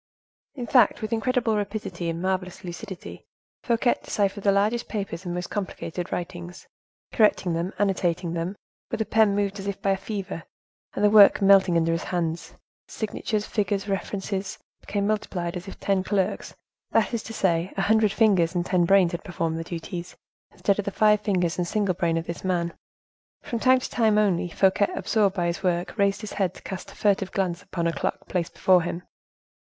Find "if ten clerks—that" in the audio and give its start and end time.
15.67-17.13